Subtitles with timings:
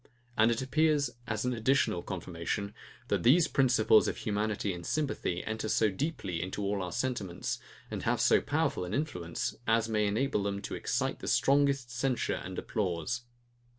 [0.35, 2.73] And it appears, as an additional confirmation,
[3.09, 7.59] that these principles of humanity and sympathy enter so deeply into all our sentiments,
[7.91, 12.41] and have so powerful an influence, as may enable them to excite the strongest censure
[12.43, 13.25] and applause.